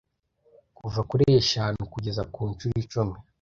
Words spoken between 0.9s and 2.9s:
kuri eshanu kugeza ku nshuro